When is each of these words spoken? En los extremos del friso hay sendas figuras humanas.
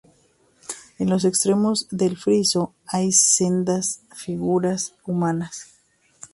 En 0.97 1.11
los 1.11 1.25
extremos 1.25 1.87
del 1.91 2.17
friso 2.17 2.73
hay 2.87 3.11
sendas 3.11 4.01
figuras 4.15 4.95
humanas. 5.05 5.75